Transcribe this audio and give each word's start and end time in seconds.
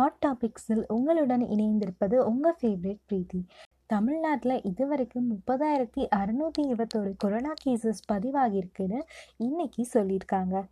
Hot 0.00 0.20
டாபிக்ஸில் 0.26 0.82
உங்களுடன் 0.86 1.42
இணைந்திருப்பது 1.44 2.16
உங்கள் 2.30 2.54
ஃபேவரட் 2.60 3.00
பிரீத்தி. 3.08 3.40
தமிழ்நாட்டில் 3.86 4.62
இதுவரைக்கும் 4.62 5.26
முப்பதாயிரத்தி 5.30 6.02
அறுநூற்றி 6.16 6.62
இருபத்தோரு 6.68 7.10
கொரோனா 7.16 7.52
கேசஸ் 7.64 8.00
பதிவாகியிருக்குன்னு 8.12 9.00
இன்னைக்கு 9.36 9.82
சொல்லியிருக்காங்க. 9.94 10.62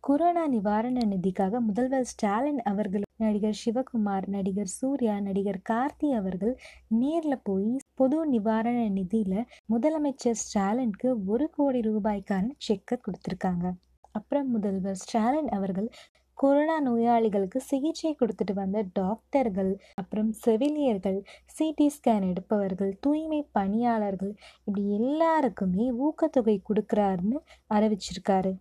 கொரோனா 0.00 0.46
நிவாரண 0.46 1.00
நிதிக்காக 1.10 1.60
முதல்வர் 1.60 2.08
ஸ்டாலின் 2.12 2.62
அவர்கள் 2.62 3.04
நடிகர் 3.16 3.60
சிவகுமார் 3.64 4.26
நடிகர் 4.26 4.72
சூர்யா 4.78 5.20
நடிகர் 5.20 5.60
கார்த்தி 5.70 6.10
அவர்கள் 6.20 6.54
நேரில் 7.02 7.44
போய் 7.44 7.76
பொது 7.94 8.26
நிவாரண 8.26 8.80
நிதியில் 8.88 9.48
முதலமைச்சர் 9.74 10.42
ஸ்டாலினுக்கு 10.44 11.10
ஒரு 11.26 11.50
கோடி 11.50 11.80
ரூபாய்க்கான 11.80 12.48
செக்கை 12.58 12.98
கொடுத்துருக்காங்க. 12.98 13.68
அப்புறம் 14.18 14.50
முதல்வர் 14.50 15.00
ஸ்டாலின் 15.04 15.48
அவர்கள் 15.48 15.88
கொரோனா 16.38 16.80
நோயாளிகளுக்கு 16.80 17.60
சிகிச்சை 17.60 18.16
கொடுத்துட்டு 18.20 18.54
வந்த 18.54 18.84
டாக்டர்கள் 18.92 19.72
அப்புறம் 19.94 20.32
செவிலியர்கள் 20.32 21.18
சிடி 21.58 21.86
ஸ்கேன் 21.96 22.26
எடுப்பவர்கள் 22.30 22.92
தூய்மை 23.00 23.40
பணியாளர்கள் 23.52 24.32
இப்படி 24.58 24.82
எல்லாருக்குமே 24.92 25.86
ஊக்கத்தொகை 26.06 26.56
கொடுக்குறாருன்னு 26.68 27.40
அறிவிச்சிருக்காரு. 27.74 28.52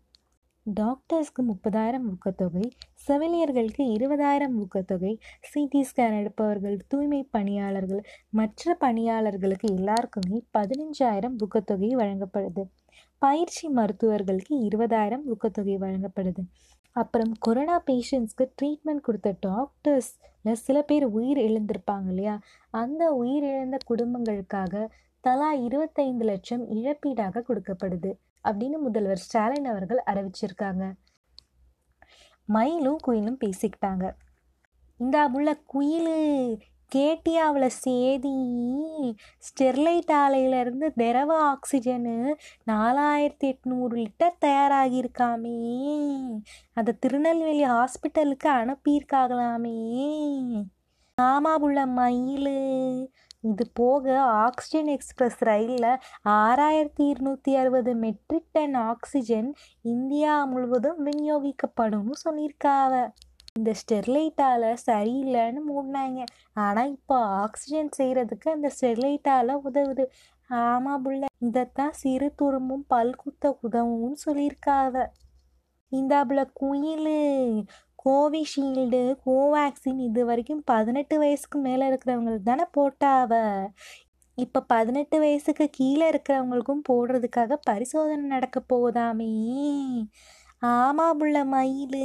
டாக்டர்ஸ்க்கு 0.65 1.41
முப்பதாயிரம் 1.41 2.05
ஊக்கத்தொகை 2.11 2.65
செவிலியர்களுக்கு 3.07 3.83
இருபதாயிரம் 3.95 4.55
ஊக்கத்தொகை 4.63 5.13
சிடி 5.51 5.81
ஸ்கேன் 5.91 6.17
எடுப்பவர்கள் 6.19 6.77
தூய்மை 6.87 7.21
பணியாளர்கள் 7.31 8.03
மற்ற 8.31 8.75
பணியாளர்களுக்கு 8.75 9.69
எல்லாருக்குமே 9.73 10.39
பதினஞ்சாயிரம் 10.57 11.37
ஊக்கத்தொகை 11.45 11.91
வழங்கப்படுது. 12.01 12.65
பயிற்சி 13.17 13.69
மருத்துவர்களுக்கு 13.69 14.49
இருபதாயிரம் 14.49 15.23
ஊக்கத்தொகை 15.25 15.75
வழங்கப்படுது. 15.77 16.43
அப்புறம் 16.91 17.31
கொரோனா 17.39 17.83
பேஷண்ட்ஸ்க்கு 17.85 18.51
ட்ரீட்மெண்ட் 18.61 19.01
கொடுத்த 19.01 19.35
டாக்டர்ஸில் 19.45 20.53
சில 20.53 20.81
பேர் 20.81 21.03
உயிர் 21.03 21.37
இழந்திருப்பாங்க 21.37 22.07
இல்லையா? 22.07 22.39
அந்த 22.69 23.11
உயிர் 23.11 23.43
இழந்த 23.43 23.77
குடும்பங்களுக்காக 23.89 24.87
தலா 25.19 25.51
இருபத்தைந்து 25.51 26.25
லட்சம் 26.25 26.69
இழப்பீடாக 26.69 27.43
கொடுக்கப்படுது 27.47 28.11
அப்படின்னு 28.43 28.77
முதல்வர் 28.77 29.17
ஸ்டாலின் 29.17 29.65
அவர்கள் 29.65 30.03
அறிவிச்சிருக்காங்க. 30.05 30.93
மயிலும் 32.45 32.97
குயிலும் 33.07 33.37
பேசிக்கிட்டாங்க. 33.45 34.15
இந்த 34.97 35.29
உள்ள 35.33 35.57
குயில் 35.65 36.61
கேட்டியாவில் 36.95 37.67
சேதி 37.67 38.33
ஸ்டெர்லைட் 39.47 40.11
ஆலையிலேருந்து 40.13 40.87
திரவ 40.95 41.31
ஆக்சிஜனு 41.51 42.15
நாலாயிரத்தி 42.71 43.47
எட்நூறு 43.51 43.93
லிட்டர் 43.95 44.37
தயாராகியிருக்காமே. 44.45 45.55
அதை 46.73 46.93
திருநெல்வேலி 46.99 47.65
ஹாஸ்பிட்டலுக்கு 47.65 48.49
அனுப்பியிருக்காகலாமே. 48.61 49.79
மாமாபுள்ள 51.17 51.79
மயில் 51.85 52.53
இது 53.41 53.65
போக 53.73 54.21
ஆக்சிஜன் 54.21 54.87
எக்ஸ்பிரஸ் 54.87 55.39
ரயிலில் 55.43 55.99
ஆறாயிரத்தி 56.25 57.03
இருநூற்றி 57.03 57.55
அறுபது 57.55 57.95
மெட்ரிக் 57.95 58.51
டன் 58.51 58.75
ஆக்சிஜன் 58.75 59.49
இந்தியா 59.81 60.45
முழுவதும் 60.45 60.99
விநியோகிக்கப்படும்னு 61.05 62.17
சொல்லியிருக்காவ 62.25 62.93
இந்த 63.55 63.71
ஸ்டெர்லைட்டால் 63.79 64.67
சரியில்லைன்னு 64.87 65.61
மூடினாங்க. 65.69 66.19
ஆனால் 66.55 66.91
இப்போ 66.91 67.15
ஆக்சிஜன் 67.43 67.89
செய்கிறதுக்கு 67.97 68.47
அந்த 68.49 68.67
ஸ்டெர்லைட்டால் 68.75 69.53
உதவுது. 69.67 70.03
ஆமாம் 70.49 71.03
புள்ள. 71.03 71.25
இதைத்தான் 71.47 71.93
சிறு 71.93 72.27
துரும்பும் 72.41 72.85
பல்குத்த 72.93 73.51
உதவும்னு 73.63 74.17
சொல்லியிருக்காவ. 74.25 75.03
இந்தாப்புல 75.91 76.41
குயில். 76.53 77.11
கோவிஷீல்டு 78.05 79.01
கோவேக்சின் 79.25 79.99
இது 80.07 80.21
வரைக்கும் 80.25 80.63
பதினெட்டு 80.65 81.15
வயசுக்கு 81.19 81.57
மேலே 81.59 81.83
இருக்கிறவங்களுக்கு 81.91 82.47
தானே 82.51 82.65
போட்டாவ. 82.77 83.33
இப்போ 84.37 84.59
பதினெட்டு 84.73 85.17
வயசுக்கு 85.19 85.65
கீழே 85.69 86.05
இருக்கிறவங்களுக்கும் 86.11 86.85
போடுறதுக்காக 86.89 87.57
பரிசோதனை 87.69 88.25
நடக்க 88.35 88.59
போதாமே 88.73 89.31
ஆமாம் 90.61 91.19
புள்ள 91.19 91.45
மயில். 91.45 92.01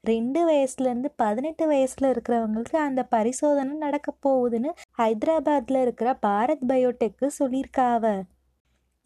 ரெண்டு 0.00 0.40
வயசுலேருந்து 0.48 1.08
பதினெட்டு 1.16 1.66
வயசில் 1.66 2.08
இருக்கிறவங்களுக்கு 2.10 2.76
அந்த 2.76 3.02
பரிசோதனை 3.04 3.76
நடக்க 3.76 4.14
போகுதுன்னு 4.26 4.70
ஹைதராபாத்தில் 4.98 5.80
இருக்கிற 5.82 6.18
பாரத் 6.26 6.64
பயோடெக்கு 6.68 7.28
சொல்லியிருக்காவ 7.38 8.04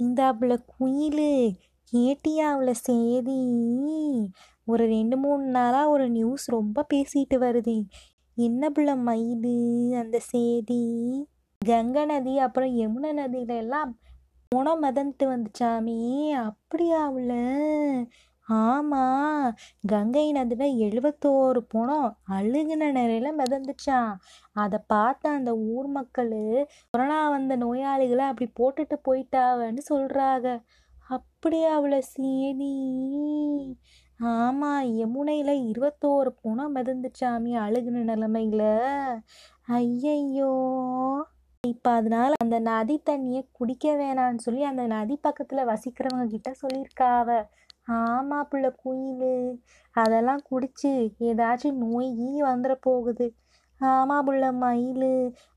இந்தாப்புல 0.00 0.56
குயில் 0.72 1.24
அவளை 2.44 2.74
சேதி. 2.74 3.40
ஒரு 4.64 4.86
ரெண்டு 4.86 5.16
மூணு 5.16 5.44
நாளாக 5.46 5.88
ஒரு 5.88 6.06
நியூஸ் 6.10 6.46
ரொம்ப 6.50 6.86
பேசிட்டு 6.94 7.36
வருது. 7.44 7.76
என்ன 8.38 8.70
புள்ள 8.70 8.96
மயில் 9.08 9.52
அந்த 10.02 10.18
சேதி? 10.18 10.82
கங்கை 11.60 12.04
நதி 12.04 12.38
அப்புறம் 12.38 12.72
யமுனை 12.76 13.10
நதியில 13.20 13.56
எல்லாம் 13.56 13.90
முனம் 14.50 14.82
மதந்துட்டு 14.82 15.24
வந்துச்சாமே. 15.24 16.00
அப்படியா 16.30 17.08
உள்ள 17.08 17.32
ஆமாம் 18.54 19.48
கங்கை 19.88 20.24
நதியில் 20.32 20.78
எழுபத்தோரு 20.86 21.60
புனம் 21.72 22.06
அழுகின 22.36 22.88
நிலையில 22.92 23.30
மிதந்துச்சான் 23.38 24.12
அதை 24.56 24.78
பார்த்த 24.86 25.30
அந்த 25.30 25.50
ஊர் 25.70 25.88
மக்கள் 25.90 26.32
கொரோனா 26.90 27.20
வந்த 27.28 27.56
நோயாளிகளை 27.56 28.24
அப்படி 28.28 28.48
போட்டுட்டு 28.60 28.96
போயிட்டாவன்னு 29.04 29.82
சொல்கிறாங்க 29.90 30.48
அப்படியா 31.10 31.70
அவளை 31.76 32.00
சீனி 32.10 32.72
ஆமாம் 34.20 34.82
யமுனையில் 34.98 35.54
இருபத்தோரு 35.70 36.30
புனம் 36.42 36.74
மிதந்துச்சாமி 36.76 37.52
அழுகின 37.62 38.04
நிலைமையில. 38.10 38.62
ஐயையோ. 39.72 40.52
இப்போ 41.64 41.90
அதனால 41.92 42.30
அந்த 42.44 42.56
நதி 42.66 42.96
தண்ணியை 43.06 43.42
குடிக்க 43.52 43.86
வேணான்னு 43.96 44.44
சொல்லி 44.46 44.62
அந்த 44.64 44.84
நதி 44.88 45.16
பக்கத்தில் 45.20 45.68
வசிக்கிறவங்க 45.68 46.26
கிட்ட 46.28 46.50
சொல்லியிருக்காவ. 46.62 47.28
ஆமா 47.88 48.38
பிள்ளை 48.42 48.70
குயிலு. 48.82 49.32
அதெல்லாம் 49.94 50.42
குடிச்சு 50.50 50.90
ஏதாச்சும் 51.28 51.80
நோய் 51.84 52.10
ஈ 52.26 52.42
வந்துட 52.42 52.74
போகுது. 52.80 53.26
ஆமா 53.80 54.16
புள்ள 54.20 54.44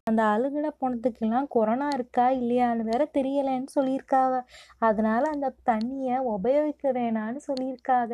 அந்த 0.08 0.22
அழுகின 0.34 0.68
போனதுக்கெல்லாம் 0.80 1.48
கொரோனா 1.48 1.88
இருக்கா 1.94 2.26
இல்லையான்னு 2.40 2.84
வேற 2.84 3.04
தெரியலைன்னு 3.18 3.70
சொல்லியிருக்காவ. 3.76 4.34
அதனால 4.80 5.24
அந்த 5.34 5.48
தண்ணியை 5.70 6.18
உபயோகிக்க 6.34 6.92
வேணான்னு 6.92 7.42
சொல்லியிருக்காங்க 7.50 8.14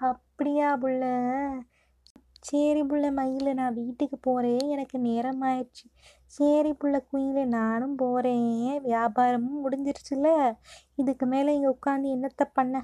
அப்படியா 0.00 0.68
புள்ள? 0.82 1.02
சரி 2.42 2.82
புள்ள 2.90 3.06
மயில் 3.12 3.50
நான் 3.54 3.78
வீட்டுக்கு 3.80 4.16
போகிறேன் 4.20 4.64
எனக்கு 4.74 4.98
நேரம் 5.00 5.42
ஆயிடுச்சு 5.48 5.86
சரி 6.32 6.72
புள்ள 6.80 6.96
குயில 7.10 7.40
நானும் 7.56 7.96
போகிறேன் 7.96 8.48
வியாபாரமும் 8.86 9.62
முடிஞ்சிருச்சுல. 9.64 10.28
இதுக்கு 10.98 11.26
மேலே 11.26 11.54
இங்கே 11.56 11.70
உட்காந்து 11.76 12.08
என்னத்தை 12.16 12.46
பண்ண? 12.54 12.74